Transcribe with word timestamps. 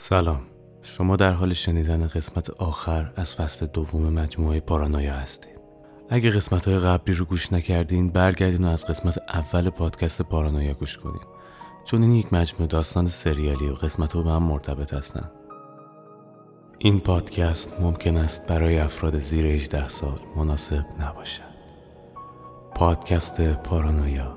سلام. 0.00 0.40
شما 0.82 1.16
در 1.16 1.32
حال 1.32 1.52
شنیدن 1.52 2.06
قسمت 2.06 2.50
آخر 2.50 3.12
از 3.16 3.34
فصل 3.34 3.66
دوم 3.66 4.12
مجموعه 4.12 4.60
پارانویا 4.60 5.12
هستید. 5.12 5.60
اگه 6.08 6.30
قسمت 6.30 6.68
های 6.68 6.78
قبلی 6.78 7.14
رو 7.14 7.24
گوش 7.24 7.52
نکردین 7.52 8.10
برگردین 8.10 8.64
و 8.64 8.68
از 8.68 8.86
قسمت 8.86 9.18
اول 9.28 9.70
پادکست 9.70 10.22
پارانویا 10.22 10.74
گوش 10.74 10.98
کنین. 10.98 11.20
چون 11.84 12.02
این 12.02 12.12
یک 12.12 12.32
مجموعه 12.32 12.66
داستان 12.66 13.06
سریالی 13.06 13.68
و 13.68 13.74
قسمت 13.74 14.12
ها 14.12 14.22
به 14.22 14.30
هم 14.30 14.42
مرتبط 14.42 14.94
هستن. 14.94 15.30
این 16.78 17.00
پادکست 17.00 17.80
ممکن 17.80 18.16
است 18.16 18.46
برای 18.46 18.78
افراد 18.78 19.18
زیر 19.18 19.46
18 19.46 19.88
سال 19.88 20.20
مناسب 20.36 20.84
نباشد. 21.00 21.42
پادکست 22.74 23.40
پارانویا 23.40 24.36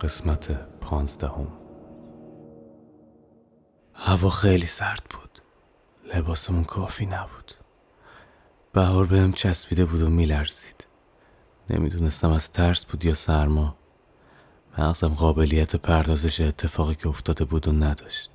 قسمت 0.00 0.50
پانزدهم. 0.80 1.57
هوا 4.00 4.30
خیلی 4.30 4.66
سرد 4.66 5.02
بود. 5.10 5.42
لباسمون 6.14 6.64
کافی 6.64 7.06
نبود. 7.06 7.52
بهار 8.72 9.06
بهم 9.06 9.32
چسبیده 9.32 9.84
بود 9.84 10.02
و 10.02 10.10
میلرزید. 10.10 10.86
نمی‌دونستم 11.70 12.30
از 12.30 12.52
ترس 12.52 12.86
بود 12.86 13.04
یا 13.04 13.14
سرما. 13.14 13.76
مغزم 14.78 15.08
قابلیت 15.08 15.76
پردازش 15.76 16.40
اتفاقی 16.40 16.94
که 16.94 17.08
افتاده 17.08 17.44
بود 17.44 17.68
و 17.68 17.72
نداشت. 17.72 18.30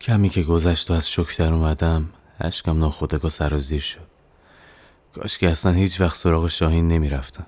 کمی 0.00 0.28
که 0.28 0.42
گذشت 0.42 0.90
و 0.90 0.94
از 0.94 1.10
شک 1.10 1.38
در 1.38 1.52
اومدم 1.52 2.08
اشکم 2.40 2.78
ناخودگاه 2.78 3.30
سرازیر 3.30 3.80
شد. 3.80 4.08
کاش 5.14 5.38
که 5.38 5.50
اصلا 5.50 5.72
هیچ 5.72 6.00
وقت 6.00 6.16
سراغ 6.16 6.48
شاهین 6.48 6.88
نمی‌رفتم. 6.88 7.46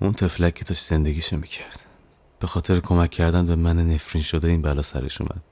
اون 0.00 0.12
تفلکی 0.12 0.64
داشت 0.64 0.86
زندگیشو 0.86 1.36
می‌کرد. 1.36 1.80
به 2.40 2.46
خاطر 2.46 2.80
کمک 2.80 3.10
کردن 3.10 3.46
به 3.46 3.56
من 3.56 3.90
نفرین 3.90 4.22
شده 4.22 4.48
این 4.48 4.62
بلا 4.62 4.82
سرش 4.82 5.20
اومد. 5.20 5.42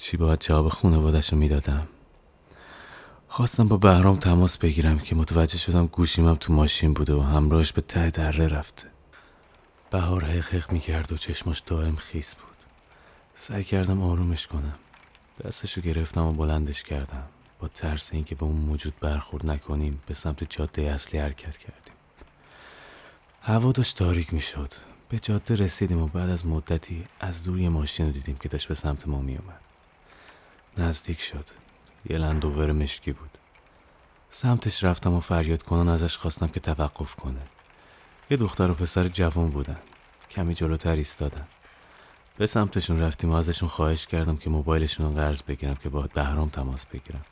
چی 0.00 0.16
باید 0.16 0.40
جواب 0.40 0.68
خانوادش 0.68 1.32
رو 1.32 1.38
می‌دادم؟ 1.38 1.88
خواستم 3.28 3.68
با 3.68 3.76
بهرام 3.76 4.16
تماس 4.16 4.58
بگیرم 4.58 4.98
که 4.98 5.14
متوجه 5.14 5.58
شدم 5.58 5.86
گوشیمم 5.86 6.34
تو 6.34 6.52
ماشین 6.52 6.94
بوده 6.94 7.14
و 7.14 7.20
همراهش 7.20 7.72
به 7.72 7.80
ته 7.80 8.10
دره 8.10 8.48
رفته. 8.48 8.86
بهار 9.90 10.24
حقیق 10.24 10.72
می‌کرد 10.72 11.12
و 11.12 11.16
چشماش 11.16 11.62
دائم 11.66 11.96
خیس 11.96 12.34
بود. 12.34 12.56
سعی 13.34 13.64
کردم 13.64 14.02
آرومش 14.02 14.46
کنم. 14.46 14.74
دستشو 15.44 15.80
گرفتم 15.80 16.24
و 16.24 16.32
بلندش 16.32 16.82
کردم. 16.82 17.24
با 17.60 17.68
ترس 17.68 18.12
اینکه 18.12 18.34
به 18.34 18.44
اون 18.44 18.56
موجود 18.56 18.94
برخورد 19.00 19.46
نکنیم 19.46 20.02
به 20.06 20.14
سمت 20.14 20.50
جاده 20.50 20.82
اصلی 20.82 21.20
حرکت 21.20 21.56
کردیم. 21.56 21.94
هوا 23.42 23.72
داشت 23.72 23.96
تاریک 23.96 24.34
می‌شد. 24.34 24.72
به 25.08 25.18
جاده 25.18 25.56
رسیدیم 25.56 26.02
و 26.02 26.06
بعد 26.06 26.30
از 26.30 26.46
مدتی 26.46 27.04
از 27.20 27.44
دور 27.44 27.58
یه 27.58 27.68
ماشین 27.68 28.06
رو 28.06 28.12
دیدیم 28.12 28.36
که 28.36 28.48
داشت 28.48 28.68
به 28.68 28.74
سمت 28.74 29.08
ما 29.08 29.20
میومد 29.20 29.67
نزدیک 30.78 31.20
شد. 31.20 31.48
یه 32.10 32.18
لندوور 32.18 32.72
مشکی 32.72 33.12
بود. 33.12 33.38
سمتش 34.30 34.84
رفتم 34.84 35.12
و 35.12 35.20
فریاد 35.20 35.62
کنان 35.62 35.88
ازش 35.88 36.16
خواستم 36.16 36.46
که 36.48 36.60
توقف 36.60 37.14
کنه. 37.14 37.40
یه 38.30 38.36
دختر 38.36 38.70
و 38.70 38.74
پسر 38.74 39.08
جوان 39.08 39.50
بودن. 39.50 39.78
کمی 40.30 40.54
جلوتر 40.54 40.92
ایستادن. 40.92 41.46
به 42.36 42.46
سمتشون 42.46 43.00
رفتیم 43.00 43.30
و 43.30 43.34
ازشون 43.34 43.68
خواهش 43.68 44.06
کردم 44.06 44.36
که 44.36 44.50
موبایلشون 44.50 45.06
رو 45.06 45.12
قرض 45.12 45.42
بگیرم 45.42 45.74
که 45.74 45.88
با 45.88 46.02
بهرام 46.14 46.48
تماس 46.48 46.86
بگیرم. 46.86 47.24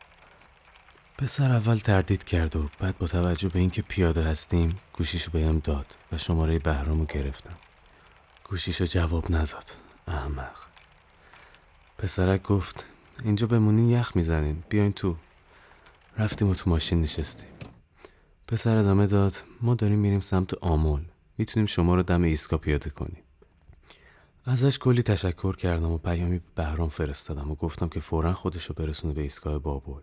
پسر 1.19 1.53
اول 1.53 1.77
تردید 1.77 2.25
کرد 2.25 2.57
و 2.57 2.69
بعد 2.79 2.99
با 2.99 3.07
توجه 3.07 3.49
به 3.49 3.59
اینکه 3.59 3.83
پیاده 3.83 4.23
هستیم 4.23 4.81
گوشیشو 4.93 5.31
بهم 5.31 5.59
داد 5.59 5.97
و 6.13 6.19
شماره 6.19 6.59
بهرامو 6.59 7.05
گرفتم. 7.05 7.55
گوشیشو 8.45 8.85
جواب 8.85 9.35
نداد. 9.35 9.73
احمق. 10.09 10.57
پسرک 11.99 12.43
گفت 12.43 12.85
اینجا 13.25 13.47
بمونین 13.47 13.89
یخ 13.89 14.17
می‌زنین. 14.17 14.63
بیاین 14.69 14.93
تو. 14.93 15.17
رفتیم 16.19 16.49
و 16.49 16.55
تو 16.55 16.71
ماشین 16.71 17.01
نشستیم. 17.01 17.49
پسر 18.49 18.77
ادامه 18.77 19.07
داد 19.07 19.35
ما 19.63 19.75
داریم 19.75 19.99
میریم 19.99 20.21
سمت 20.21 20.55
آمول. 20.55 21.01
می‌تونیم 21.39 21.67
شما 21.67 21.95
رو 21.95 22.03
دم 22.03 22.23
ایسکا 22.23 22.59
پیاده 22.59 22.91
کنیم. 22.91 23.23
ازش 24.45 24.79
کلی 24.79 25.03
تشکر 25.03 25.57
کردم 25.57 25.91
و 25.91 25.99
پیامی 25.99 26.39
به 26.39 26.45
بهرام 26.55 26.89
فرستادم 26.89 27.51
و 27.51 27.55
گفتم 27.55 27.89
که 27.89 28.01
فورا 28.01 28.33
خودشو 28.33 28.75
برسونه 28.75 29.15
به 29.15 29.23
ایستگاه 29.23 29.59
بابل. 29.59 30.01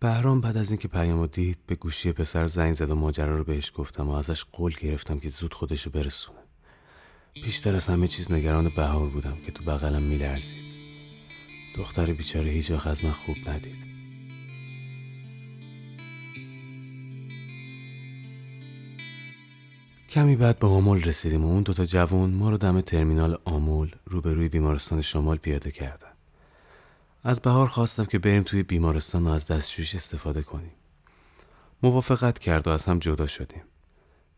بهرام 0.00 0.40
بعد 0.40 0.56
از 0.56 0.70
اینکه 0.70 0.88
پیامو 0.88 1.26
دید 1.26 1.58
به 1.66 1.74
گوشی 1.74 2.12
پسر 2.12 2.46
زنگ 2.46 2.74
زد 2.74 2.90
و 2.90 2.94
ماجرا 2.94 3.38
رو 3.38 3.44
بهش 3.44 3.72
گفتم 3.74 4.08
و 4.08 4.12
ازش 4.12 4.44
قول 4.52 4.74
گرفتم 4.80 5.18
که 5.18 5.28
زود 5.28 5.54
خودشو 5.54 5.90
برسونه. 5.90 6.38
بیشتر 7.34 7.76
از 7.76 7.86
همه 7.86 8.06
چیز 8.06 8.32
نگران 8.32 8.68
بهار 8.76 9.08
بودم 9.08 9.36
که 9.46 9.52
تو 9.52 9.64
بغلم 9.64 10.02
میلرزید 10.02 10.69
دختر 11.76 12.12
بیچاره 12.12 12.50
هیچ 12.50 12.70
وقت 12.70 12.86
از 12.86 13.04
من 13.04 13.12
خوب 13.12 13.36
ندید. 13.46 13.90
کمی 20.10 20.36
بعد 20.36 20.58
به 20.58 20.66
آمول 20.66 21.02
رسیدیم 21.02 21.44
و 21.44 21.48
اون 21.48 21.62
دوتا 21.62 21.86
جوان 21.86 22.30
ما 22.30 22.50
رو 22.50 22.56
دم 22.56 22.80
ترمینال 22.80 23.38
آمول 23.44 23.94
روبروی 24.04 24.48
بیمارستان 24.48 25.00
شمال 25.00 25.36
پیاده 25.36 25.70
کردن. 25.70 26.10
از 27.24 27.40
بهار 27.40 27.66
خواستم 27.66 28.04
که 28.04 28.18
بریم 28.18 28.42
توی 28.42 28.62
بیمارستان 28.62 29.26
و 29.26 29.30
از 29.30 29.46
دستشویش 29.46 29.94
استفاده 29.94 30.42
کنیم. 30.42 30.72
موافقت 31.82 32.38
کرد 32.38 32.66
و 32.66 32.70
از 32.70 32.84
هم 32.84 32.98
جدا 32.98 33.26
شدیم. 33.26 33.62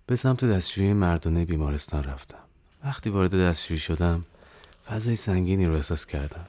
به 0.07 0.17
سمت 0.17 0.45
دستشویی 0.45 0.93
مردانه 0.93 1.45
بیمارستان 1.45 2.05
رفتم. 2.05 2.39
وقتی 2.85 3.11
وارد 3.11 3.35
دستشویی 3.35 3.81
شدم 3.81 4.25
فضای 4.87 5.17
سنگینی 5.17 5.67
رو 5.67 5.75
احساس 5.75 6.07
کردم. 6.07 6.47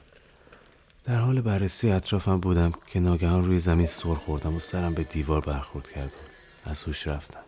در 1.04 1.18
حال 1.18 1.40
بررسی 1.40 1.90
اطرافم 1.90 2.40
بودم 2.40 2.72
که 2.86 3.00
ناگهان 3.00 3.44
روی 3.44 3.58
زمین 3.58 3.86
سر 3.86 4.14
خوردم 4.14 4.56
و 4.56 4.60
سرم 4.60 4.94
به 4.94 5.04
دیوار 5.04 5.40
برخورد 5.40 5.88
کرد 5.88 6.12
از 6.64 6.84
هوش 6.84 7.06
رفتم. 7.06 7.40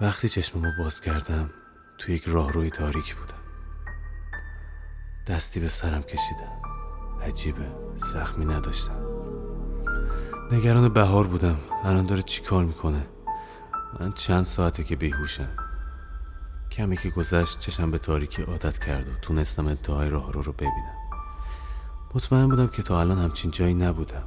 وقتی 0.00 0.28
چشممو 0.28 0.70
باز 0.78 1.00
کردم 1.00 1.50
تو 1.98 2.12
یک 2.12 2.24
راهروی 2.26 2.70
تاریک 2.70 3.14
بودم. 3.14 3.34
دستی 5.26 5.60
به 5.60 5.68
سرم 5.68 6.02
کشیدم. 6.02 6.62
عجیبه 7.22 7.66
زخمی 8.12 8.44
نداشتم. 8.44 9.06
نگران 10.52 10.88
بهار 10.88 11.26
بودم. 11.26 11.58
الان 11.84 12.06
داره 12.06 12.22
چی 12.22 12.42
کار 12.42 12.64
می‌کنه؟ 12.64 13.06
من 14.00 14.12
چند 14.12 14.44
ساعته 14.44 14.84
که 14.84 14.96
بیهوشم. 14.96 15.63
کمی 16.70 16.96
که 16.96 17.10
گذشت 17.10 17.58
چشم 17.58 17.90
به 17.90 17.98
تاریکی 17.98 18.42
عادت 18.42 18.78
کرد 18.78 19.08
و 19.08 19.14
تونستم 19.22 19.66
انتهای 19.66 20.10
راه 20.10 20.32
رو 20.32 20.42
رو 20.42 20.52
ببینم. 20.52 20.94
مطمئن 22.14 22.48
بودم 22.48 22.66
که 22.66 22.82
تا 22.82 23.00
الان 23.00 23.18
همچین 23.18 23.50
جایی 23.50 23.74
نبودم. 23.74 24.24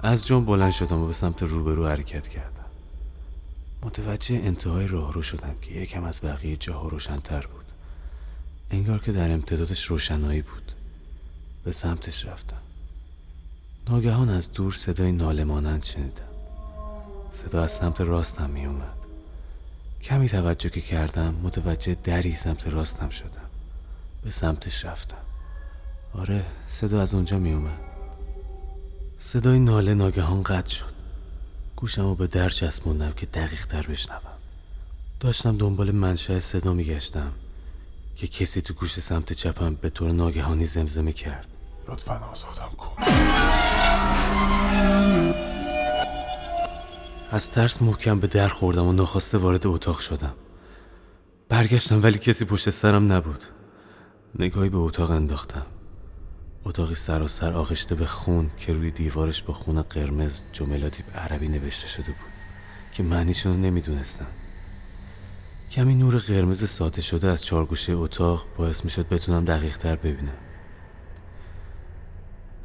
از 0.00 0.26
جون 0.26 0.44
بلند 0.44 0.72
شدم 0.72 0.98
و 0.98 1.06
به 1.06 1.12
سمت 1.12 1.42
روبرو 1.42 1.86
حرکت 1.86 2.28
کردم. 2.28 2.64
متوجه 3.82 4.34
انتهای 4.34 4.88
راه 4.88 5.12
رو 5.12 5.22
شدم 5.22 5.54
که 5.62 5.72
یکم 5.72 6.04
از 6.04 6.20
بقیه 6.20 6.56
جاها 6.56 6.88
روشنتر 6.88 7.46
بود. 7.46 7.64
انگار 8.70 8.98
که 8.98 9.12
در 9.12 9.32
امتدادش 9.32 9.84
روشنایی 9.84 10.42
بود. 10.42 10.72
به 11.64 11.72
سمتش 11.72 12.24
رفتم. 12.24 12.60
ناگهان 13.88 14.28
از 14.28 14.52
دور 14.52 14.72
صدای 14.72 15.12
ناله 15.12 15.44
مانند 15.44 15.82
شنیدم. 15.82 16.22
صدا 17.32 17.62
از 17.62 17.72
سمت 17.72 18.00
راستم 18.00 18.50
می 18.50 18.66
اومد 18.66 18.95
کمی 20.02 20.28
توجه 20.28 20.70
که 20.70 20.80
کردم 20.80 21.34
متوجه 21.42 21.96
دری 22.04 22.36
سمت 22.36 22.66
راستم 22.66 23.10
شدم. 23.10 23.50
به 24.24 24.30
سمتش 24.30 24.84
رفتم. 24.84 25.16
آره 26.12 26.44
صدا 26.68 27.02
از 27.02 27.14
اونجا 27.14 27.38
می 27.38 27.52
اومد. 27.52 27.78
صدای 29.18 29.58
ناله 29.58 29.94
ناگهان 29.94 30.42
قطع 30.42 30.70
شد. 30.70 30.96
گوشم 31.76 32.02
رو 32.02 32.14
به 32.14 32.26
در 32.26 32.48
چسبوندم 32.48 33.12
که 33.12 33.26
دقیق 33.26 33.66
تر 33.66 33.86
بشنوم. 33.86 34.20
داشتم 35.20 35.56
دنبال 35.56 35.90
منشأ 35.90 36.38
صدا 36.38 36.72
میگشتم 36.72 37.32
که 38.16 38.26
کسی 38.26 38.60
تو 38.60 38.74
گوش 38.74 39.00
سمت 39.00 39.32
چپم 39.32 39.74
به 39.74 39.90
طور 39.90 40.12
ناگهانی 40.12 40.64
زمزمه 40.64 41.12
کرد. 41.12 41.46
لطفا 41.88 42.14
آزادم 42.14 42.70
کن. 42.78 43.02
از 47.30 47.50
ترس 47.50 47.82
محکم 47.82 48.20
به 48.20 48.26
در 48.26 48.48
خوردم 48.48 48.86
و 48.86 48.92
ناخواسته 48.92 49.38
وارد 49.38 49.66
اتاق 49.66 49.98
شدم. 49.98 50.34
برگشتم 51.48 52.02
ولی 52.02 52.18
کسی 52.18 52.44
پشت 52.44 52.70
سرم 52.70 53.12
نبود. 53.12 53.44
نگاهی 54.38 54.68
به 54.68 54.78
اتاق 54.78 55.10
انداختم. 55.10 55.66
اتاقی 56.64 56.94
سراسر 56.94 57.52
آغشته 57.52 57.94
به 57.94 58.06
خون 58.06 58.50
که 58.56 58.72
روی 58.72 58.90
دیوارش 58.90 59.42
با 59.42 59.54
خون 59.54 59.82
قرمز 59.82 60.40
جملاتی 60.52 61.02
به 61.02 61.12
عربی 61.18 61.48
نوشته 61.48 61.88
شده 61.88 62.06
بود 62.06 62.32
که 62.92 63.02
معنیشون 63.02 63.52
رو 63.52 63.58
نمی‌دونستم. 63.58 64.26
کمی 65.70 65.94
نور 65.94 66.18
قرمز 66.18 66.70
ساته 66.70 67.02
شده 67.02 67.28
از 67.28 67.44
چارگوشه 67.44 67.92
اتاق 67.92 68.46
باعث 68.56 68.84
می 68.84 68.90
شد 68.90 69.08
بتونم 69.08 69.44
دقیق 69.44 69.76
تر 69.76 69.96
ببینم. 69.96 70.38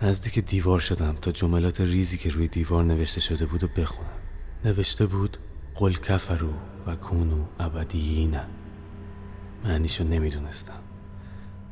نزدیک 0.02 0.40
دیوار 0.40 0.80
شدم 0.80 1.16
تا 1.22 1.32
جملات 1.32 1.82
ریزی 1.82 2.18
که 2.18 2.30
روی 2.30 2.48
دیوار 2.48 2.84
نوشته 2.84 3.22
شده 3.22 3.46
بود 3.46 3.64
و 3.64 3.68
بخونم. 3.68 4.21
نوشته 4.66 5.06
بود 5.06 5.38
قل 5.76 5.94
کفرو 5.94 6.54
و 6.88 6.96
کونو 6.96 7.46
ابدیین. 7.60 8.38
معنیشو 9.64 10.04
نمی‌دونستم. 10.04 10.80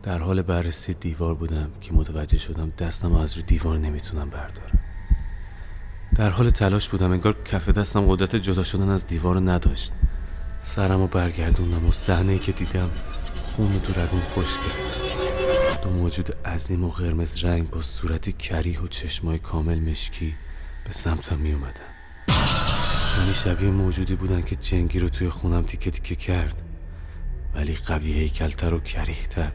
در 0.04 0.20
حال 0.20 0.42
بررسی 0.42 0.94
دیوار 0.94 1.36
بودم 1.36 1.72
که 1.82 1.94
متوجه 1.94 2.38
شدم 2.38 2.74
دستم 2.78 3.14
از 3.14 3.38
رو 3.38 3.42
دیوار 3.42 3.78
نمی‌تونم 3.78 4.30
بردارم. 4.30 4.80
در 6.16 6.30
حال 6.30 6.50
تلاش 6.50 6.90
بودم 6.90 7.12
انگار 7.12 7.44
کف 7.44 7.70
دستم 7.70 8.06
قدرت 8.06 8.36
جدا 8.36 8.64
شدن 8.64 8.90
از 8.90 9.08
دیوار 9.08 9.36
رو 9.36 9.50
نداشت. 9.50 9.92
سرم 10.62 11.00
رو 11.00 11.08
برگردوندم 11.08 11.86
و 11.86 11.92
صحنه 11.92 12.40
که 12.40 12.52
دیدم 12.52 12.90
خون 13.44 13.80
تو 13.80 14.02
رگون 14.02 14.22
خوش 14.22 14.56
کرد 14.58 15.84
دو 15.84 15.90
موجود 15.90 16.36
عظیم 16.46 16.84
و 16.84 16.90
قرمز 16.90 17.44
رنگ 17.44 17.70
با 17.70 17.82
صورتی 17.82 18.32
کریه 18.32 18.82
و 18.82 18.88
چشمای 18.88 19.40
کامل 19.40 19.80
مشکی 19.80 20.36
به 20.86 20.92
سمتم 20.92 21.38
می 21.38 21.52
اومدن 21.54 21.99
یعنی 23.20 23.34
شبیه 23.34 23.70
موجودی 23.70 24.16
بودن 24.16 24.42
که 24.42 24.56
جنگی 24.56 25.00
رو 25.00 25.10
توی 25.10 25.30
خونم 25.30 25.64
تیکه 25.64 25.92
تیکه 25.92 26.16
کرد. 26.16 26.62
ولی 27.56 27.76
قوی 27.76 28.14
هیکلتر 28.14 28.74
و 28.74 28.80
کریهتر. 28.80 29.52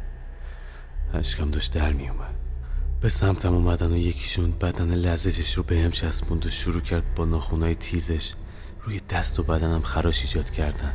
اشکم 1.14 1.50
داشت 1.50 1.72
در 1.72 1.92
می 1.92 2.08
اومد 2.08 2.34
به 3.00 3.08
سمتم 3.08 3.54
اومدن 3.54 3.92
و 3.92 3.96
یکیشون 3.96 4.50
بدن 4.50 4.94
لزجش 4.94 5.54
رو 5.54 5.62
به 5.62 5.80
هم 5.80 5.90
چسبوند 5.90 6.46
و 6.46 6.50
شروع 6.50 6.80
کرد 6.80 7.14
با 7.14 7.24
ناخونای 7.24 7.74
تیزش 7.74 8.32
روی 8.82 9.00
دست 9.10 9.38
و 9.38 9.42
بدنم 9.42 9.80
خراش 9.80 10.22
ایجاد 10.22 10.50
کردن. 10.50 10.92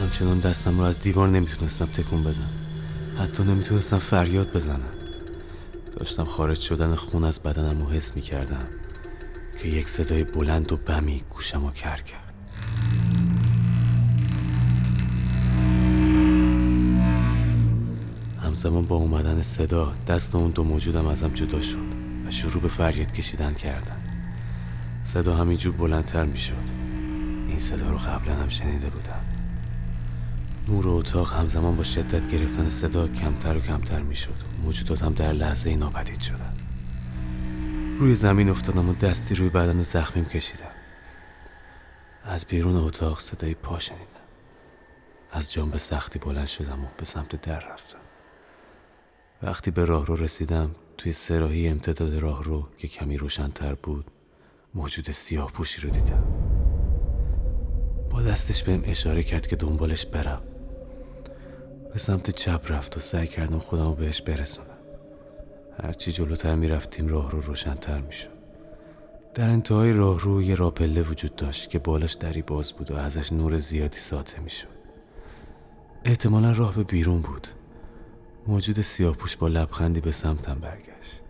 همچنان 0.00 0.38
دستم 0.40 0.78
رو 0.78 0.84
از 0.84 1.00
دیوار 1.00 1.28
نمی‌تونستم 1.28 1.86
تکون 1.86 2.24
بدم. 2.24 2.50
حتی 3.18 3.42
نمی‌تونستم 3.42 3.98
فریاد 3.98 4.52
بزنم. 4.52 4.95
داشتم 5.96 6.24
خارج 6.24 6.60
شدن 6.60 6.94
خون 6.94 7.24
از 7.24 7.40
بدنم 7.40 7.80
رو 7.80 7.90
حس 7.90 8.16
می‌کردم 8.16 8.64
که 9.58 9.68
یک 9.68 9.88
صدای 9.88 10.24
بلند 10.24 10.72
و 10.72 10.76
بمی 10.76 11.22
گوشم 11.30 11.64
رو 11.64 11.70
کر 11.72 11.96
کرد. 11.96 12.34
همزمان 18.42 18.86
با 18.86 18.96
اومدن 18.96 19.42
صدا 19.42 19.94
دست 20.06 20.34
اون 20.34 20.50
دو 20.50 20.64
موجودم 20.64 21.06
ازم 21.06 21.28
جدا 21.28 21.60
شد 21.60 21.78
و 22.26 22.30
شروع 22.30 22.62
به 22.62 22.68
فریاد 22.68 23.12
کشیدن 23.12 23.54
کردن. 23.54 23.96
صدا 25.04 25.36
همینجور 25.36 25.74
بلندتر 25.74 26.24
می‌شد. 26.24 26.86
این 27.48 27.58
صدا 27.58 27.90
رو 27.90 27.98
قبلا 27.98 28.34
هم 28.34 28.48
شنیده 28.48 28.90
بودم. 28.90 29.25
نور 30.68 30.88
اتاق 30.88 31.32
همزمان 31.32 31.76
با 31.76 31.82
شدت 31.82 32.28
گرفتن 32.30 32.70
صدا 32.70 33.08
کمتر 33.08 33.56
و 33.56 33.60
کمتر 33.60 34.02
می‌شد. 34.02 34.34
موجوداتم 34.62 35.14
در 35.14 35.32
لحظه 35.32 35.76
ناپدید 35.76 36.20
شدن. 36.20 36.54
روی 37.98 38.14
زمین 38.14 38.48
افتادم 38.48 38.88
و 38.88 38.94
دستی 38.94 39.34
روی 39.34 39.48
بدن 39.48 39.82
زخمیم 39.82 40.24
کشیدم. 40.24 40.70
از 42.24 42.46
بیرون 42.46 42.76
اتاق 42.76 43.20
صدای 43.20 43.54
پا 43.54 43.78
شنیدم. 43.78 44.04
از 45.32 45.52
جام 45.52 45.70
به 45.70 45.78
سختی 45.78 46.18
بلند 46.18 46.46
شدم 46.46 46.84
و 46.84 46.86
به 46.98 47.04
سمت 47.04 47.42
در 47.42 47.60
رفتم. 47.72 47.98
وقتی 49.42 49.70
به 49.70 49.84
راه 49.84 50.06
رو 50.06 50.16
رسیدم 50.16 50.70
توی 50.98 51.12
سراحی 51.12 51.68
امتداد 51.68 52.14
راه 52.14 52.44
رو 52.44 52.68
که 52.78 52.88
کمی 52.88 53.16
روشنتر 53.16 53.74
بود 53.74 54.10
موجود 54.74 55.10
سیاه 55.10 55.52
پوشی 55.52 55.80
رو 55.80 55.90
دیدم. 55.90 56.24
با 58.10 58.22
دستش 58.22 58.62
بهم 58.62 58.82
اشاره 58.84 59.22
کرد 59.22 59.46
که 59.46 59.56
دنبالش 59.56 60.06
برم. 60.06 60.42
به 61.96 62.00
سمت 62.00 62.30
چپ 62.30 62.72
رفت 62.72 62.96
و 62.96 63.00
سعی 63.00 63.26
کردم 63.26 63.58
خودم 63.58 63.84
رو 63.84 63.94
بهش 63.94 64.22
برسونم 64.22 64.78
هرچی 65.82 66.12
جلوتر 66.12 66.54
می‌رفتیم 66.54 67.08
راه 67.08 67.30
رو 67.30 67.40
روشنتر 67.40 68.00
می‌شد. 68.00 68.30
در 69.34 69.48
انتهای 69.48 69.92
راه 69.92 70.20
رو 70.20 70.42
یه 70.42 70.54
راپله 70.54 71.02
وجود 71.02 71.36
داشت 71.36 71.70
که 71.70 71.78
بالاش 71.78 72.12
دری 72.12 72.42
باز 72.42 72.72
بود 72.72 72.90
و 72.90 72.96
ازش 72.96 73.32
نور 73.32 73.58
زیادی 73.58 73.98
ساطع 73.98 74.40
می‌شد. 74.40 74.68
احتمالا 76.04 76.52
راه 76.52 76.74
به 76.74 76.84
بیرون 76.84 77.20
بود. 77.20 77.48
موجود 78.46 78.82
سیاهپوش 78.82 79.36
با 79.36 79.48
لبخندی 79.48 80.00
به 80.00 80.12
سمتم 80.12 80.54
برگشت. 80.54 81.20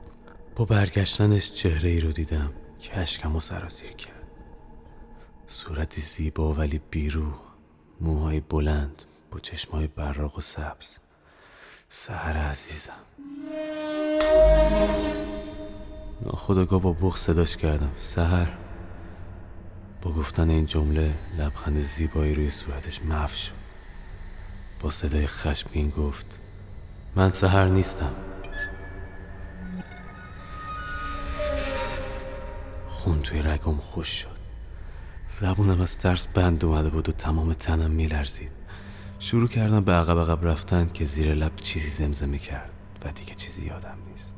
با 0.56 0.64
برگشتنش 0.64 1.52
چهره 1.52 1.90
ای 1.90 2.00
رو 2.00 2.12
دیدم 2.12 2.52
که 2.80 2.98
اشکم 2.98 3.36
و 3.36 3.40
سراسیر 3.40 3.92
کرد. 3.92 4.26
صورتی 5.46 6.00
زیبا 6.00 6.54
ولی 6.54 6.80
بیرو 6.90 7.26
موهای 8.00 8.40
بلند 8.40 9.02
با 9.30 9.40
چشمای 9.40 9.86
براق 9.86 10.38
و 10.38 10.40
سبز. 10.40 10.96
سهر 11.88 12.36
عزیزم. 12.36 12.92
ناخداگاه 16.22 16.80
با 16.80 16.92
بخ 16.92 17.16
صداش 17.16 17.56
کردم. 17.56 17.92
سهر 18.00 18.52
با 20.02 20.12
گفتن 20.12 20.50
این 20.50 20.66
جمله 20.66 21.14
لبخند 21.38 21.80
زیبایی 21.80 22.34
روی 22.34 22.50
صورتش 22.50 23.02
محو 23.02 23.34
شد. 23.34 23.52
با 24.80 24.90
صدای 24.90 25.26
خشمگین 25.26 25.90
گفت 25.90 26.38
من 27.16 27.30
سهر 27.30 27.64
نیستم. 27.68 28.14
خون 32.88 33.22
توی 33.22 33.42
رگم 33.42 33.76
خوش 33.76 34.08
شد. 34.08 34.36
زبونم 35.28 35.80
از 35.80 35.98
ترس 35.98 36.28
بند 36.28 36.64
اومده 36.64 36.88
بود 36.88 37.08
و 37.08 37.12
تمام 37.12 37.54
تنم 37.54 37.90
میلرزید. 37.90 38.65
شروع 39.18 39.48
کردم 39.48 39.80
به 39.80 39.92
عقب 39.92 40.18
عقب 40.18 40.46
رفتن 40.46 40.90
که 40.94 41.04
زیر 41.04 41.34
لب 41.34 41.56
چیزی 41.56 41.88
زمزمه 41.88 42.38
کرد 42.38 42.70
و 43.04 43.12
دیگه 43.12 43.34
چیزی 43.34 43.66
یادم 43.66 43.98
نیست. 44.10 44.35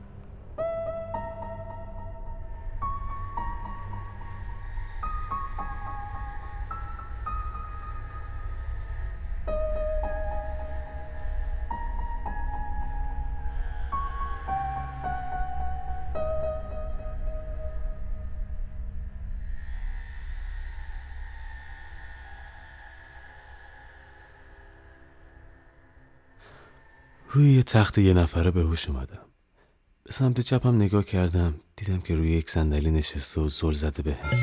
روی 27.31 27.53
یه 27.53 27.63
تخت 27.63 27.99
یه 27.99 28.15
نفره 28.15 28.51
به 28.51 28.61
هوش 28.63 28.89
اومدم 28.89 29.27
به 30.05 30.13
سمت 30.13 30.41
چپم 30.41 30.77
نگاه 30.77 31.05
کردم 31.05 31.55
دیدم 31.77 32.01
که 32.01 32.15
روی 32.15 32.31
یک 32.31 32.51
صندلی 32.51 32.91
نشسته 32.91 33.41
و 33.41 33.49
زل 33.49 33.73
زده 33.73 34.03
به 34.03 34.15
هم 34.15 34.39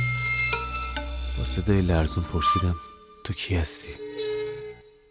با 1.37 1.45
صدای 1.45 1.81
لرزون 1.81 2.23
پرسیدم 2.23 2.75
تو 3.23 3.33
کی 3.33 3.55
هستی؟ 3.55 3.93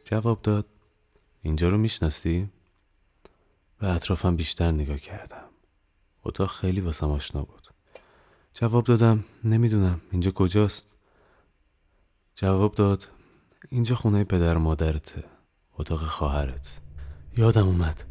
جواب 0.05 0.43
داد 0.43 0.67
اینجا 1.43 1.69
رو 1.69 1.79
می‌شناسی؟ 1.79 2.49
به 3.79 3.89
اطرافم 3.89 4.37
بیشتر 4.37 4.71
نگاه 4.71 4.99
کردم 4.99 5.45
اتاق 6.25 6.51
خیلی 6.51 6.81
واسم 6.81 7.11
آشنا 7.11 7.45
بود 7.45 7.69
جواب 8.55 8.85
دادم 8.85 9.25
نمی‌دونم 9.45 10.01
اینجا 10.13 10.31
کجاست؟ 10.31 10.89
جواب 12.35 12.75
داد 12.75 13.09
اینجا 13.69 13.95
خونه 13.95 14.25
پدر 14.25 14.57
مادرته 14.57 15.25
اتاق 15.79 16.01
خواهرت 16.07 16.84
یادم 17.37 17.67
اومد. 17.67 18.05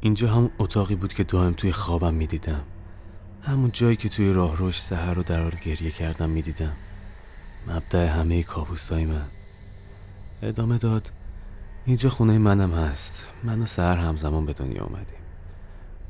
اینجا 0.00 0.28
همون 0.28 0.50
اتاقی 0.58 0.94
بود 0.94 1.12
که 1.12 1.24
دائم 1.24 1.52
توی 1.52 1.72
خوابم 1.72 2.14
می‌دیدم. 2.14 2.62
همون 3.42 3.70
جایی 3.72 3.96
که 3.96 4.08
توی 4.08 4.32
راه 4.32 4.56
روش 4.56 4.82
سهر 4.82 5.14
رو 5.14 5.22
در 5.22 5.42
حال 5.42 5.54
گریه 5.64 5.90
کردم 5.90 6.30
می‌دیدم. 6.30 6.72
مبدع 7.66 8.06
همه 8.06 8.42
کابوسای 8.42 9.06
من. 9.06 9.26
ادامه 10.42 10.78
داد 10.78 11.12
اینجا 11.84 12.10
خونه 12.10 12.38
منم 12.38 12.74
هست. 12.74 13.28
من 13.44 13.62
و 13.62 13.66
سهر 13.66 13.96
همزمان 13.96 14.46
به 14.46 14.52
دنیا 14.52 14.84
اومدیم. 14.84 15.18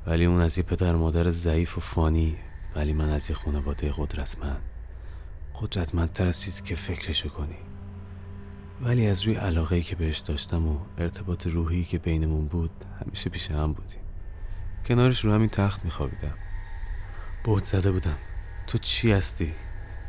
ولی 0.06 0.25
اون 0.25 0.40
از 0.40 0.58
یه 0.58 0.64
پدر 0.64 0.96
مادر 0.96 1.30
ضعیف 1.30 1.78
و 1.78 1.80
فانی 1.80 2.37
ولی 2.76 2.92
من 2.92 3.10
از 3.10 3.30
یه 3.30 3.37
خانواده 3.37 3.92
قدرتمند. 3.96 4.62
قدرتمندتر 5.60 6.26
از 6.26 6.42
چیزی 6.42 6.62
که 6.62 6.75
فکرشو 6.75 7.28
کنی. 7.28 7.56
ولی 8.82 9.06
از 9.06 9.23
روی 9.23 9.35
علاقه 9.35 9.82
که 9.82 9.97
بهش 9.97 10.18
داشتم 10.18 10.68
و 10.68 10.78
ارتباط 10.99 11.47
روحی 11.47 11.85
که 11.85 11.99
بینمون 11.99 12.47
بود 12.47 12.70
همیشه 13.04 13.30
پیش 13.30 13.50
هم 13.50 13.73
بودیم. 13.73 14.00
کنارش 14.87 15.25
رو 15.25 15.32
همین 15.32 15.49
تخت 15.49 15.85
میخوابیدم. 15.85 16.35
بود 17.44 17.64
زده 17.64 17.92
بودم. 17.92 18.16
تو 18.66 18.78
چی 18.78 19.12
هستی؟ 19.12 19.52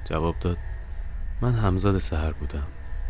جواب 0.05 0.35
داد. 0.39 0.57
من 1.41 1.53
همزاد 1.53 1.99
سهر 1.99 2.31
بودم. 2.31 2.67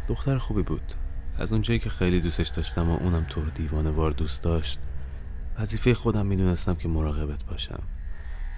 دختر 0.08 0.38
خوبی 0.38 0.62
بود. 0.62 0.94
از 1.38 1.54
اونجایی 1.54 1.80
که 1.80 1.90
خیلی 1.90 2.20
دوستش 2.20 2.48
داشتم 2.48 2.90
و 2.90 2.98
اونم 2.98 3.24
تو 3.30 3.42
رو 3.42 3.50
دیوانه 3.50 3.90
وار 3.90 4.12
دوست 4.12 4.44
داشت 4.44 4.80
وظیفه 5.60 5.94
خودم 5.94 6.26
می‌دونستم 6.26 6.76
که 6.76 6.88
مراقبت 6.88 7.44
باشم. 7.44 7.84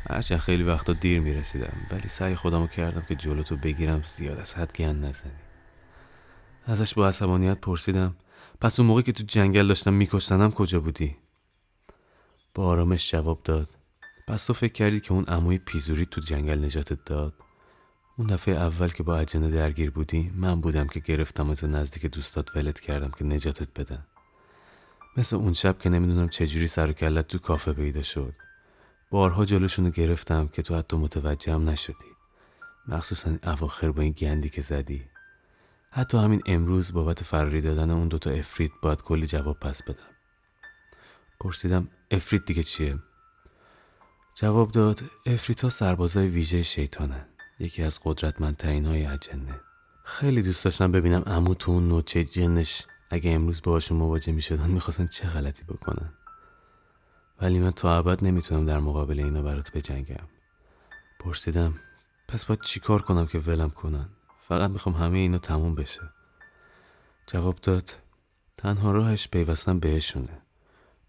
هرچند 0.10 0.40
خیلی 0.40 0.64
وقتا 0.64 0.94
دیر 0.94 1.20
می‌رسیدم 1.20 1.74
ولی 1.92 2.08
سعی 2.08 2.36
خودمو 2.36 2.68
کردم 2.68 3.02
که 3.02 3.16
جلوتو 3.16 3.58
بگیرم 3.58 4.04
زیاد 4.04 4.40
از 4.40 4.56
حد 4.56 4.74
گند 4.78 5.06
نزنی. 5.06 5.51
ازش 6.66 6.94
با 6.94 7.08
عصبانیت 7.08 7.60
پرسیدم 7.60 8.16
پس 8.62 8.80
اون 8.80 8.88
موقع 8.88 9.02
که 9.02 9.12
تو 9.12 9.24
جنگل 9.24 9.68
داشتم 9.68 9.94
میکشتنم 9.94 10.52
کجا 10.52 10.80
بودی؟ 10.80 11.16
با 12.56 12.66
آرامش 12.66 13.12
جواب 13.12 13.44
داد 13.44 13.70
پس 14.28 14.46
تو 14.46 14.54
فکر 14.54 14.74
کردی 14.74 15.00
که 15.00 15.14
اون 15.14 15.26
عموی 15.26 15.58
پیزوری 15.58 16.06
تو 16.06 16.22
جنگل 16.22 16.66
نجاتت 16.66 17.06
داد؟ 17.06 17.34
اون 18.18 18.28
دفعه 18.28 18.56
اول 18.56 18.90
که 18.90 19.04
با 19.04 19.18
اجنه 19.18 19.50
درگیر 19.50 19.92
بودی 19.92 20.32
من 20.36 20.62
بودم 20.62 20.88
که 20.88 21.00
گرفتم 21.00 21.54
تو 21.54 21.68
نزدیک 21.68 22.06
دوستات 22.06 22.56
ولت 22.56 22.80
کردم 22.80 23.12
که 23.12 23.26
نجاتت 23.26 23.80
بدن 23.80 24.06
مثل 25.18 25.36
اون 25.36 25.54
شب 25.54 25.80
که 25.80 25.90
نمی‌دونم 25.90 26.30
چجوری 26.30 26.68
سر 26.68 26.90
و 26.90 26.94
کلت 26.94 27.28
تو 27.28 27.38
کافه 27.38 27.74
پیدا 27.74 28.04
شد 28.04 28.34
بارها 29.12 29.46
جلوشونو 29.46 29.90
گرفتم 29.90 30.48
که 30.48 30.62
تو 30.62 30.76
حتی 30.76 30.98
متوجهم 30.98 31.70
نشدی 31.70 32.12
مخصوصا 32.88 33.38
اواخر 33.44 33.92
با 33.92 34.02
این 34.02 34.12
گندی 34.12 34.50
که 34.50 34.62
زدی 34.62 35.11
حتی 35.94 36.18
همین 36.18 36.42
امروز 36.46 36.94
بابت 36.94 37.24
فراری 37.24 37.62
دادن 37.62 37.92
اون 37.92 38.08
دوتا 38.08 38.30
افرید 38.30 38.72
باید 38.82 39.02
کلی 39.02 39.28
جواب 39.28 39.60
پس 39.60 39.84
بدم. 39.84 40.12
پرسیدم 41.40 41.88
افرید 42.12 42.46
دیگه 42.46 42.64
چیه؟ 42.64 43.00
جواب 44.36 44.72
داد 44.72 45.02
افریت 45.26 45.62
ها 45.62 45.70
سربازای 45.70 46.28
ویژه 46.28 46.64
شیطانن. 46.64 47.26
یکی 47.60 47.84
از 47.84 48.00
قدرتمندترین 48.04 48.86
های 48.86 49.06
اجنه. 49.06 49.60
خیلی 50.04 50.42
دوست 50.42 50.66
داشتم 50.66 50.92
ببینم 50.92 51.24
امو 51.26 51.54
تو 51.56 51.72
اون 51.72 51.90
نوچه 51.90 52.24
جنش 52.24 52.86
اگه 53.10 53.32
امروز 53.32 53.62
باهاشون 53.62 53.98
مواجه 53.98 54.32
می 54.32 54.42
شدن 54.42 54.70
می‌خواستن 54.70 55.08
چه 55.08 55.30
غلطی 55.30 55.64
بکنن. 55.64 56.14
ولی 57.42 57.60
من 57.60 57.72
تا 57.72 57.98
ابد 57.98 58.24
نمی‌تونم 58.24 58.66
در 58.66 58.80
مقابل 58.80 59.20
اینا 59.20 59.42
برات 59.42 59.72
بجنگم. 59.72 60.28
پرسیدم 61.20 61.74
پس 62.28 62.46
باید 62.46 62.62
چیکار 62.62 63.02
کنم 63.02 63.26
که 63.28 63.40
ولم 63.40 63.70
کنن؟ 63.70 64.10
فقط 64.52 64.70
می‌خوام 64.70 64.96
همه 64.96 65.18
اینا 65.18 65.38
تموم 65.38 65.76
بشه. 65.76 66.02
جواب 67.28 67.56
داد 67.56 67.96
تنها 68.58 68.92
راهش 68.92 69.28
پیوستن 69.28 69.80
بهشونه. 69.80 70.42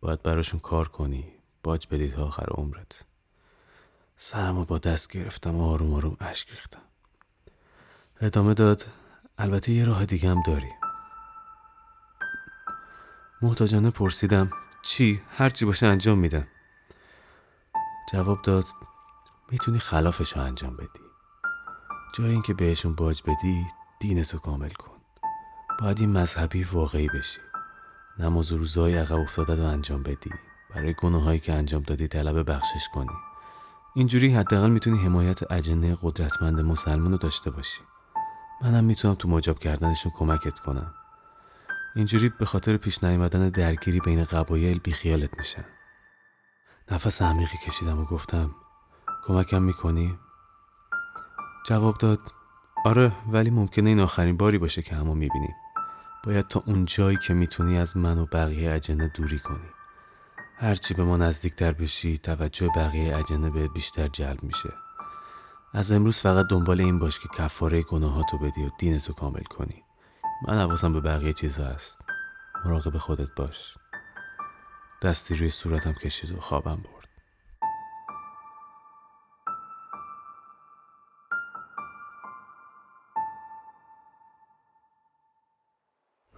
باید 0.01 0.23
براشون 0.23 0.61
کار 0.61 0.89
کنی. 0.89 1.33
باج 1.63 1.87
بدی 1.91 2.11
تا 2.11 2.25
آخر 2.25 2.47
عمرت. 2.51 3.05
سرمو 4.17 4.65
با 4.65 4.79
دست 4.79 5.13
گرفتم 5.13 5.57
و 5.57 5.65
آروم 5.65 5.95
آروم 5.95 6.17
اشک 6.21 6.51
ریختم. 6.51 6.83
ادامه 8.21 8.55
داد 8.55 8.85
البته 9.39 9.73
یه 9.73 9.85
راه 9.85 10.07
دیگه 10.07 10.31
هم 10.31 10.43
داری. 10.47 10.71
محتاجانه 13.43 13.91
پرسیدم 13.91 14.51
چی؟ 14.83 15.23
هرچی 15.29 15.65
باشه 15.65 15.87
انجام 15.87 16.19
میدم. 16.19 16.47
جواب 18.13 18.43
داد 18.43 18.65
می‌تونی 19.51 19.79
خلافش 19.79 20.33
رو 20.33 20.43
انجام 20.43 20.77
بدی. 20.77 21.12
جای 22.13 22.31
اینکه 22.31 22.55
بهشون 22.55 22.95
باج 22.95 23.23
بدی 23.23 23.67
دینتو 24.01 24.39
کامل 24.39 24.71
کن. 24.71 24.93
باید 25.81 26.01
این 26.01 26.13
مذهبی 26.13 26.65
واقعی 26.65 27.09
بشی. 27.09 27.41
نماز 28.19 28.53
و 28.53 28.59
روزهای 28.59 28.97
عقب 28.97 29.19
افتاده 29.19 29.57
رو 29.57 29.63
انجام 29.63 30.03
بدی. 30.03 30.31
برای 30.75 30.95
گناهایی 30.95 31.41
که 31.41 31.53
انجام 31.53 31.83
دادی 31.83 32.09
طلب 32.09 32.51
بخشش 32.51 32.89
کنی. 32.95 33.13
اینجوری 33.95 34.35
حداقل 34.35 34.71
می‌تونی 34.71 34.99
حمایت 34.99 35.53
اجنه 35.53 35.97
قدرتمند 36.03 36.61
مسلمان 36.61 37.13
رو 37.13 37.19
داشته 37.19 37.51
باشی. 37.51 37.81
منم 38.63 38.85
می‌تونم 38.85 39.15
تو 39.15 39.29
مجاب 39.29 39.59
کردنشون 39.59 40.13
کمکت 40.17 40.59
کنم. 40.59 40.95
اینجوری 41.97 42.29
به 42.29 42.45
خاطر 42.45 42.77
پیش 42.77 43.05
نیامدن 43.05 43.49
درگیری 43.49 44.01
بین 44.01 44.25
قبایل 44.25 44.79
بیخیالت 44.79 45.39
میشن. 45.39 45.65
نفس 46.91 47.23
عمیقی 47.23 47.57
کشیدم 47.67 48.01
و 48.01 48.05
گفتم 48.05 48.55
کمکم 49.27 49.63
می‌کنی؟ 49.63 50.19
جواب 51.67 51.99
داد 51.99 52.21
آره 52.85 53.13
ولی 53.33 53.51
ممکنه 53.51 53.89
این 53.89 54.01
آخرین 54.01 54.37
باری 54.37 54.59
باشه 54.59 54.83
که 54.83 54.95
همو 54.95 55.15
می‌بینیم. 55.15 55.55
باید 56.25 56.49
تا 56.49 56.63
اون 56.67 56.85
جایی 56.85 57.19
که 57.27 57.35
می‌تونی 57.35 57.79
از 57.79 57.97
من 57.97 58.19
و 58.19 58.27
بقیه 58.27 58.73
اجنه 58.73 59.09
دوری 59.09 59.39
کنی. 59.39 59.71
هرچی 60.57 60.95
به 60.95 61.05
ما 61.05 61.17
نزدیکتر 61.17 61.73
بشی 61.73 62.19
توجه 62.19 62.69
بقیه 62.77 63.17
اجنه 63.17 63.51
به 63.51 63.69
بیشتر 63.69 64.09
جلب 64.09 64.43
میشه. 64.43 64.73
از 65.75 65.93
امروز 65.93 66.19
فقط 66.19 66.47
دنبال 66.47 66.81
این 66.81 66.99
باش 66.99 67.19
که 67.19 67.29
کفاره 67.29 67.83
گناهاتو 67.83 68.39
بدی 68.39 68.65
و 68.65 68.71
دینتو 68.79 69.13
کامل 69.13 69.43
کنی. 69.43 69.85
من 70.49 70.59
حواسم 70.59 70.93
به 70.93 71.01
بقیه 71.01 71.33
چیزا 71.33 71.65
هست. 71.65 71.99
مراقب 72.65 72.99
خودت 72.99 73.29
باش. 73.37 73.75
دستی 75.03 75.35
روی 75.35 75.51
صورتم 75.51 75.93
کشید 75.93 76.33
و 76.33 76.41
خوابم 76.41 76.77
برد. 76.77 77.02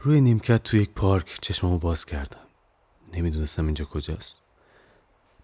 روی 0.07 0.21
نیمکت 0.21 0.63
تو 0.63 0.77
یک 0.77 0.91
پارک 0.91 1.39
چشممو 1.41 1.79
باز 1.79 2.05
کردم. 2.05 2.47
نمی‌دونستم 3.13 3.65
اینجا 3.65 3.85
کجاست. 3.85 4.43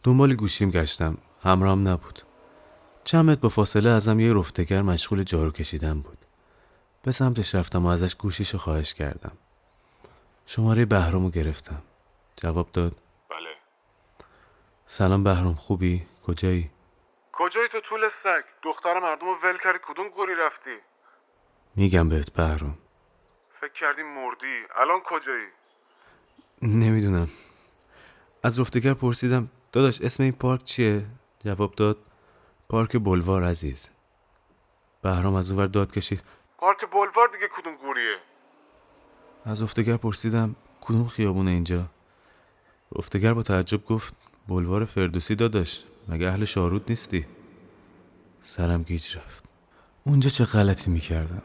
دنبال 0.02 0.35
گوشیم 0.35 0.71
گشتم. 0.71 1.19
همراهم 1.43 1.88
نبود. 1.88 2.23
چند 3.05 3.40
با 3.40 3.49
فاصله 3.49 3.90
ازم 3.90 4.21
یه 4.21 4.35
رفتگر 4.35 4.83
مشغول 4.83 5.23
جارو 5.23 5.50
کشیدن 5.50 6.00
بود. 6.00 6.19
به 7.02 7.12
سمتش 7.12 7.55
رفتم 7.55 7.87
و 7.87 7.88
ازش 7.88 8.14
گوشیشو 8.14 8.59
خواهش 8.59 8.95
کردم. 8.95 9.33
شماره 10.47 10.85
بهرامو 10.85 11.31
گرفتم. 11.31 11.83
جواب 12.37 12.73
داد. 12.73 12.97
بله. 13.31 13.55
سلام 14.87 15.25
بهرام 15.25 15.55
خوبی؟ 15.55 16.07
کجایی؟ 16.26 16.71
کجایی 17.33 17.69
تو 17.69 17.81
طول 17.81 18.09
سگ؟ 18.09 18.45
دختر 18.62 19.00
مردم 19.00 19.26
رو 19.26 19.37
ول 19.43 19.57
کردی؟ 19.64 19.79
کدوم 19.88 20.09
گوری 20.09 20.35
رفتی؟ 20.35 20.76
میگم 21.76 22.09
بهت 22.09 22.33
بهرام. 22.33 22.79
کردی 23.81 24.03
مردی. 24.03 24.57
الان 24.77 25.01
کجایی؟ 25.05 25.47
نمی‌دونم. 26.63 27.29
از 28.43 28.61
رفتگر 28.61 28.95
پرسیدم 28.95 29.51
داداش 29.73 30.01
اسم 30.01 30.23
این 30.23 30.33
پارک 30.33 30.65
چیه؟ 30.65 31.07
جواب 31.45 31.75
داد 31.75 31.99
پارک 32.69 32.97
بلوار 32.97 33.45
عزیز. 33.45 33.89
بهرام 35.03 35.35
از 35.35 35.51
اونور 35.51 35.67
داد 35.67 35.93
کشید. 35.93 36.23
پارک 36.59 36.81
بلوار 36.91 37.29
دیگه 37.33 37.49
کدوم 37.57 37.77
گوریه؟ 37.77 38.17
از 39.45 39.63
رفتگر 39.63 39.97
پرسیدم 39.97 40.57
کدوم 40.81 41.09
خیابونه 41.09 41.51
اینجا؟ 41.51 41.87
رفتگر 42.99 43.35
با 43.35 43.43
تعجب 43.43 43.85
گفت 43.85 44.15
بلوار 44.49 44.85
فردوسی 44.85 45.35
داداش 45.35 45.83
مگه 46.09 46.27
اهل 46.27 46.45
شارود 46.45 46.85
نیستی؟ 46.89 47.27
سرم 48.43 48.83
گیج 48.83 49.17
رفت. 49.17 49.45
اونجا 50.05 50.31
چه 50.31 50.45
غلطی 50.45 50.91
می‌کردم؟ 50.91 51.43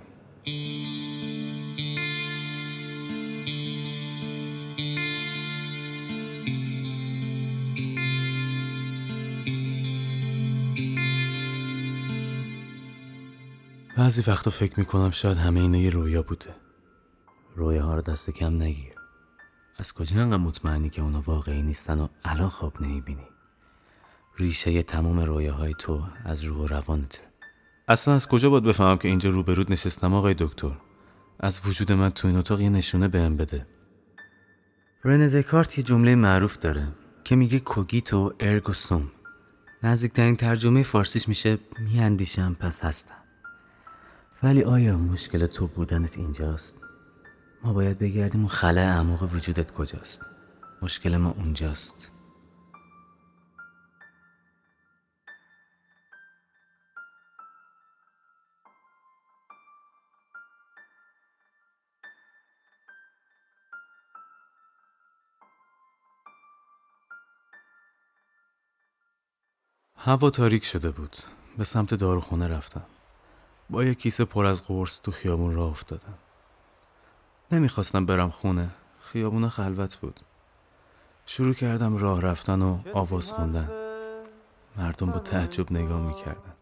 بعضی 13.97 14.23
وقتا 14.27 14.51
فکر 14.51 14.79
می‌کنم 14.79 15.11
شاید 15.11 15.37
همه 15.37 15.59
اینا 15.59 15.77
یه 15.77 15.89
رویا 15.89 16.21
بوده. 16.21 16.55
رویاها 17.55 17.95
رو 17.95 18.01
دست 18.01 18.29
کم 18.29 18.63
نگیر. 18.63 18.93
از 19.77 19.93
کجا 19.93 20.21
انقدر 20.21 20.37
مطمئنی 20.37 20.89
که 20.89 21.01
اونا 21.01 21.23
واقعی 21.25 21.61
نیستن 21.61 21.99
و 21.99 22.07
الان 22.23 22.49
خواب 22.49 22.81
نمی‌بینی؟ 22.81 23.27
ریشه 24.37 24.83
تموم 24.83 25.19
رویاهای 25.19 25.73
تو 25.79 26.03
از 26.25 26.43
روح 26.43 26.57
و 26.57 26.67
روانته. 26.67 27.19
اصلا 27.87 28.13
از 28.13 28.27
کجا 28.27 28.49
باید 28.49 28.63
بفهمم 28.63 28.97
که 28.97 29.07
اینجا 29.07 29.29
روبرود 29.29 29.71
نشستم 29.71 30.13
آقای 30.13 30.35
دکتر؟ 30.37 30.71
از 31.39 31.61
وجود 31.65 31.91
من 31.91 32.09
تو 32.09 32.27
این 32.27 32.37
اتاق 32.37 32.61
یه 32.61 32.69
نشونه 32.69 33.07
بهم 33.07 33.37
بده. 33.37 33.67
رنه 35.03 35.29
دکارت 35.29 35.77
یه 35.77 35.83
جمله 35.83 36.15
معروف 36.15 36.57
داره 36.57 36.87
که 37.23 37.35
میگه 37.35 37.59
کوگیتو 37.59 38.33
ارگو 38.39 38.73
سوم. 38.73 39.11
نزدیکترین 39.83 40.35
ترجمه 40.35 40.83
فارسیش 40.83 41.29
میشه 41.29 41.57
میاندیشم 41.79 42.53
پس 42.59 42.83
هستم. 42.83 43.24
ولی 44.43 44.63
آیا 44.63 44.97
مشکل 44.97 45.45
تو 45.45 45.67
بودنت 45.67 46.17
اینجاست؟ 46.17 46.75
ما 47.63 47.73
باید 47.73 47.99
بگردیم 47.99 48.41
اون 48.41 48.49
خلع 48.49 48.81
اعماق 48.81 49.33
وجودت 49.33 49.71
کجاست. 49.71 50.21
مشکل 50.81 51.17
ما 51.17 51.29
اونجاست. 51.29 52.11
هوا 69.95 70.29
تاریک 70.29 70.65
شده 70.65 70.91
بود. 70.91 71.17
به 71.57 71.63
سمت 71.63 71.93
داروخونه 71.93 72.47
رفتم. 72.47 72.94
با 73.69 73.83
یه 73.83 73.93
کیسه 73.93 74.25
پر 74.25 74.45
از 74.45 74.63
قرص 74.63 75.01
تو 75.01 75.11
خیابون 75.11 75.55
راه 75.55 75.69
افتادم. 75.69 76.13
نمی‌خواستم 77.51 78.05
برم 78.05 78.29
خونه. 78.29 78.69
خیابون 78.99 79.49
خلوت 79.49 79.95
بود. 79.95 80.19
شروع 81.25 81.53
کردم 81.53 81.97
راه 81.97 82.21
رفتن 82.21 82.61
و 82.61 82.79
آواز 82.93 83.31
خوندن. 83.31 83.69
مردم 84.77 85.11
با 85.11 85.19
تعجب 85.19 85.71
نگاه 85.71 86.01
می‌کردن. 86.01 86.53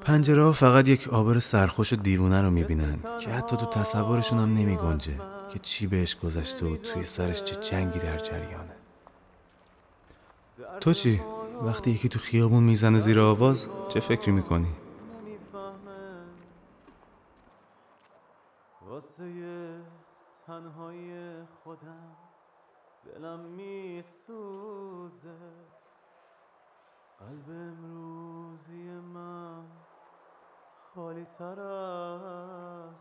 پنجره 0.00 0.42
ها 0.42 0.52
فقط 0.52 0.88
یک 0.88 1.08
آبر 1.08 1.38
سرخوش 1.38 1.92
و 1.92 1.96
دیوونه 1.96 2.42
رو 2.42 2.50
می‌بینن 2.50 2.98
که 3.20 3.30
حتی 3.30 3.56
تو 3.56 3.66
تصورشون 3.66 4.38
هم 4.38 4.54
نمی 4.54 4.76
گنجه 4.76 5.20
که 5.52 5.58
چی 5.58 5.86
بهش 5.86 6.16
گذشته 6.16 6.66
و 6.66 6.76
توی 6.76 7.04
سرش 7.04 7.42
چه 7.42 7.56
جنگی 7.56 7.98
در 7.98 8.18
جریانه. 8.18 8.76
تو 10.80 10.92
چی؟ 10.92 11.22
وقتی 11.62 11.90
یکی 11.90 12.08
تو 12.08 12.18
خیابون 12.18 12.62
می‌زنه 12.62 12.98
زیر 12.98 13.20
آواز 13.20 13.68
چه 13.88 14.00
فکری 14.00 14.32
می‌کنی؟ 14.32 14.68
واسه 18.96 19.80
تنهای 20.46 21.42
خودم 21.64 22.16
دلم 23.04 23.40
می 23.40 24.04
سوزه 24.26 25.38
قلب 27.18 27.50
امروزی 27.50 28.90
من 29.14 29.64
خالی 30.94 31.26
تر 31.38 31.60
از 31.60 32.94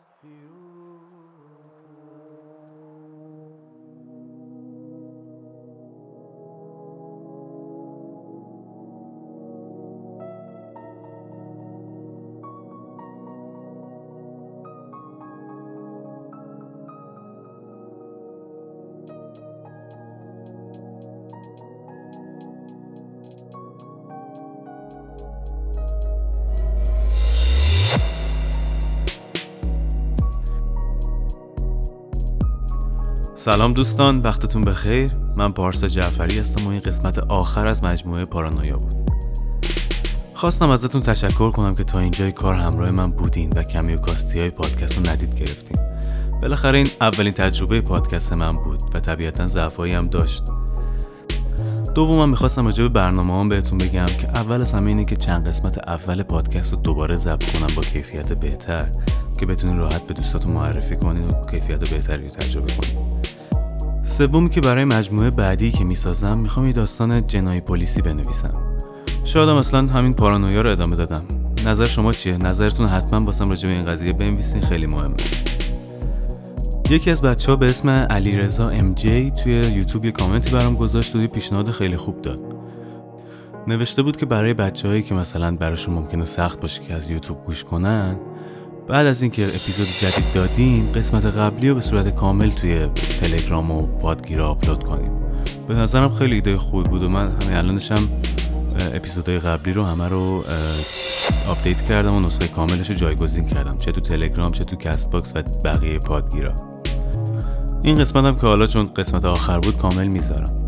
سلام 33.45 33.73
دوستان 33.73 34.21
وقتتون 34.21 34.63
بخیر. 34.63 35.11
من 35.35 35.51
پارسا 35.51 35.87
جعفری 35.87 36.39
هستم 36.39 36.67
و 36.67 36.69
این 36.69 36.79
قسمت 36.79 37.19
آخر 37.19 37.67
از 37.67 37.83
مجموعه 37.83 38.25
پارانویا 38.25 38.77
بود. 38.77 39.11
خواستم 40.33 40.69
ازتون 40.69 41.01
تشکر 41.01 41.51
کنم 41.51 41.75
که 41.75 41.83
تا 41.83 41.99
اینجای 41.99 42.31
کار 42.31 42.55
همراه 42.55 42.91
من 42.91 43.11
بودین 43.11 43.53
و 43.55 43.63
کمی 43.63 43.93
و 43.93 43.97
کاستی 43.97 44.39
های 44.39 44.49
پادکست 44.49 44.97
رو 44.97 45.09
ندید 45.09 45.35
گرفتین. 45.35 45.77
بالاخره 46.41 46.77
این 46.77 46.87
اولین 47.01 47.33
تجربه 47.33 47.81
پادکست 47.81 48.33
من 48.33 48.57
بود 48.57 48.81
و 48.93 48.99
طبیعتا 48.99 49.47
ضعفایی 49.47 49.93
هم 49.93 50.03
داشت. 50.03 50.43
دومم 51.95 52.29
می‌خواستم 52.29 52.65
راجع 52.65 52.83
به 52.83 52.89
برنامه 52.89 53.39
هم 53.39 53.49
بهتون 53.49 53.77
بگم 53.77 54.05
که 54.05 54.29
اول 54.29 54.61
از 54.61 54.73
همه 54.73 54.89
اینه 54.89 55.05
که 55.05 55.15
چند 55.15 55.49
قسمت 55.49 55.89
اول 55.89 56.23
پادکست 56.23 56.73
رو 56.73 56.79
دوباره 56.79 57.17
ضبط 57.17 57.51
کنم 57.51 57.75
با 57.75 57.81
کیفیت 57.81 58.33
بهتر 58.33 58.85
که 59.39 59.45
بتونین 59.45 59.77
راحت 59.77 60.07
به 60.07 60.13
دوستاتون 60.13 60.53
معرفی 60.53 60.95
کنین 60.95 61.27
و 61.27 61.51
کیفیت 61.51 61.89
بهتری 61.89 62.23
رو 62.23 62.29
تجربه 62.29 62.73
کنین. 62.73 63.24
سومی 64.17 64.49
که 64.49 64.61
برای 64.61 64.85
مجموعه 64.85 65.29
بعدی 65.29 65.71
که 65.71 65.83
می‌سازم 65.83 66.37
می‌خوام 66.37 66.67
یه 66.67 66.73
داستان 66.73 67.27
جنایی 67.27 67.61
پلیسی 67.61 68.01
بنویسم. 68.01 68.53
شاید 69.23 69.49
مثلا 69.49 69.87
همین 69.87 70.13
پارانویا 70.13 70.61
رو 70.61 70.71
ادامه 70.71 70.95
دادم. 70.95 71.23
نظر 71.65 71.85
شما 71.85 72.13
چیه؟ 72.13 72.37
نظرتون 72.37 72.87
حتما 72.87 73.19
باسم 73.19 73.49
راجع 73.49 73.69
به 73.69 73.75
این 73.75 73.85
قضیه 73.85 74.13
بنویسین 74.13 74.61
خیلی 74.61 74.85
مهمه. 74.85 75.15
یکی 76.89 77.11
از 77.11 77.21
بچه 77.21 77.51
ها 77.51 77.55
به 77.55 77.65
اسم 77.65 77.89
علیرضا 77.89 78.69
ام 78.69 78.93
جی 78.93 79.31
توی 79.31 79.53
یوتیوب 79.53 80.05
یه 80.05 80.11
کامنتی 80.11 80.51
برام 80.51 80.73
گذاشت 80.73 81.15
و 81.15 81.21
یه 81.21 81.27
پیشنهاد 81.27 81.71
خیلی 81.71 81.97
خوب 81.97 82.21
داد. 82.21 82.39
نوشته 83.67 84.03
بود 84.03 84.17
که 84.17 84.25
برای 84.25 84.53
بچههایی 84.53 85.03
که 85.03 85.15
مثلا 85.15 85.55
براشون 85.55 85.93
ممکنه 85.93 86.25
سخت 86.25 86.59
باشه 86.59 86.81
که 86.81 86.93
از 86.93 87.11
یوتیوب 87.11 87.45
گوش 87.45 87.63
کنن 87.63 88.15
بعد 88.87 89.05
از 89.05 89.21
اینکه 89.21 89.43
اپیزود 89.43 89.87
جدید 90.01 90.33
دادیم 90.35 90.91
قسمت 90.95 91.25
قبلی 91.25 91.69
رو 91.69 91.75
به 91.75 91.81
صورت 91.81 92.15
کامل 92.15 92.49
توی 92.49 92.87
تلگرام 93.21 93.71
و 93.71 93.85
پادگیر 93.85 94.41
آپلود 94.41 94.83
کنیم 94.83 95.11
به 95.67 95.73
نظرم 95.73 96.11
خیلی 96.11 96.35
ایده 96.35 96.57
خوبی 96.57 96.89
بود 96.89 97.03
و 97.03 97.09
من 97.09 97.31
همین 97.31 97.57
الانشم 97.57 98.09
اپیزودهای 98.93 99.39
قبلی 99.39 99.73
رو 99.73 99.83
همه 99.83 100.07
رو 100.07 100.43
آپدیت 101.49 101.81
کردم 101.81 102.15
و 102.15 102.19
نسخه 102.19 102.47
کاملش 102.47 102.89
رو 102.89 102.95
جایگزین 102.95 103.45
کردم. 103.45 103.77
چه 103.77 103.91
تو 103.91 104.01
تلگرام 104.01 104.51
چه 104.51 104.63
تو 104.63 104.75
کست 104.75 105.09
باکس 105.09 105.31
و 105.35 105.43
بقیه 105.63 105.99
پادگیرا. 105.99 106.55
این 107.83 107.99
قسمت 107.99 108.25
هم 108.25 108.35
که 108.35 108.47
حالا 108.47 108.67
چون 108.67 108.93
قسمت 108.95 109.25
آخر 109.25 109.59
بود 109.59 109.77
کامل 109.77 110.07
می‌ذارم. 110.07 110.64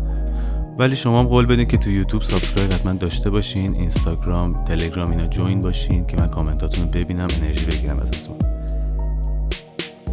ولی 0.78 0.96
شما 0.96 1.18
هم 1.20 1.26
قول 1.26 1.46
بدین 1.46 1.66
که 1.66 1.76
تو 1.76 1.90
یوتیوب 1.90 2.22
subscribe 2.22 2.72
حتما 2.72 2.92
داشته 2.92 3.30
باشین 3.30 3.74
اینستاگرام 3.74 4.64
تلگرام 4.64 5.10
اینا 5.10 5.26
join 5.26 5.60
باشین 5.60 6.06
که 6.06 6.16
من 6.16 6.28
کامنتاتون 6.28 6.84
رو 6.84 6.90
ببینم 6.90 7.26
انرژی 7.42 7.66
بگیرم 7.66 8.00
ازتون. 8.00 8.36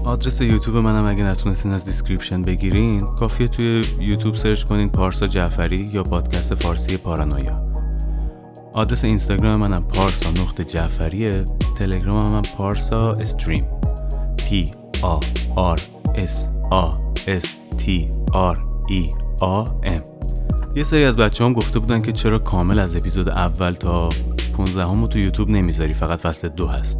آدرس 0.03 0.41
یوتیوب 0.41 0.77
منم 0.77 1.05
اگه 1.05 1.23
نتونستین 1.23 1.71
از 1.71 1.85
description 1.85 2.41
بگیرین 2.41 2.99
کافیه 2.99 3.47
توی 3.47 3.81
یوتیوب 3.99 4.35
search 4.35 4.63
کنین 4.63 4.89
پارسا 4.89 5.27
جعفری 5.27 5.89
یا 5.93 6.03
پادکست 6.03 6.55
فارسی 6.55 6.97
پارانویا. 6.97 7.65
آدرس 8.73 9.03
اینستاگرام 9.03 9.59
منم 9.59 9.83
پارسا 9.83 10.29
نقطه 10.29 10.63
جعفریه 10.63 11.45
تلگرام 11.77 12.31
من 12.31 12.41
پارسا 12.41 13.13
استریم. 13.13 13.65
P 14.37 14.69
A 15.03 15.19
R 15.75 15.77
S 16.15 16.35
A 16.71 16.85
S 17.27 17.59
T 17.81 18.11
R 18.33 18.55
E 18.89 19.09
A 19.41 19.65
M 19.83 20.14
یه 20.75 20.83
سری 20.83 21.03
از 21.03 21.17
بچه 21.17 21.45
هم 21.45 21.53
گفته 21.53 21.79
بودن 21.79 22.01
که 22.01 22.11
چرا 22.11 22.39
کامل 22.39 22.79
از 22.79 22.95
اپیزود 22.95 23.29
اول 23.29 23.73
تا 23.73 24.09
15 24.57 24.83
همو 24.83 25.07
تو 25.07 25.19
یوتیوب 25.19 25.49
نمی‌ذاری 25.49 25.93
فقط 25.93 26.19
فصل 26.19 26.49
دو 26.49 26.67
هست. 26.67 26.99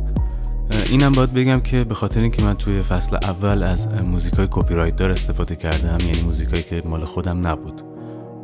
اینم 0.92 1.12
باید 1.12 1.34
بگم 1.34 1.60
که 1.60 1.84
به 1.84 1.96
خاطر 1.96 2.22
اینکه 2.22 2.44
من 2.44 2.54
توی 2.54 2.82
فصل 2.82 3.16
اول 3.16 3.64
از 3.64 3.88
موزیکای 3.88 4.48
کپی 4.52 4.74
رایت 4.74 4.96
دار 4.96 5.12
استفاده 5.12 5.56
کردم 5.56 5.98
یعنی 6.06 6.22
موزیکایی 6.22 6.64
که 6.64 6.82
مال 6.86 7.06
خودم 7.06 7.48
نبود. 7.48 7.82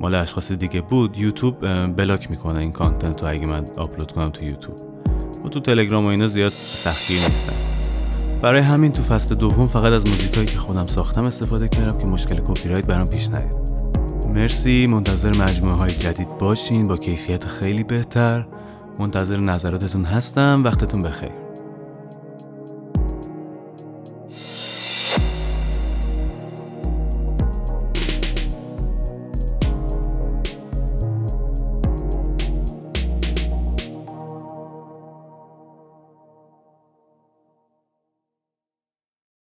مال 0.01 0.15
اشخاص 0.15 0.51
دیگه 0.51 0.81
بود 0.81 1.17
یوتیوب 1.17 1.59
block 1.95 2.31
می‌کنه 2.31 2.59
این 2.59 2.71
content 2.71 3.21
رو 3.21 3.29
اگه 3.29 3.45
من 3.45 3.65
آپلود 3.77 4.11
کنم 4.11 4.29
تو 4.29 4.43
یوتیوب. 4.43 4.75
و 5.45 5.49
تو 5.49 5.59
تلگرام 5.59 6.05
و 6.05 6.07
اینا 6.07 6.27
زیاد 6.27 6.51
سختی 6.51 7.13
نیستن. 7.13 7.53
برای 8.41 8.61
همین 8.61 8.91
تو 8.91 9.01
فصل 9.01 9.35
دوم 9.35 9.67
فقط 9.67 9.93
از 9.93 10.07
موزیکایی 10.07 10.45
که 10.45 10.59
خودم 10.59 10.87
ساختم 10.87 11.25
استفاده 11.25 11.67
کردم 11.67 11.97
که 11.97 12.05
مشکل 12.05 12.35
کپی 12.47 12.69
رایت 12.69 12.85
برام 12.85 13.07
پیش 13.07 13.27
نیاد. 13.29 13.60
مرسی. 14.33 14.87
منتظر 14.87 15.29
مجموعه 15.43 15.75
های 15.75 15.89
جدید 15.89 16.37
باشین. 16.37 16.87
با 16.87 16.97
کیفیت 16.97 17.45
خیلی 17.45 17.83
بهتر. 17.83 18.45
منتظر 18.99 19.37
نظراتتون 19.37 20.05
هستم. 20.05 20.61
وقتتون 20.65 21.01
بخیر. 21.01 21.50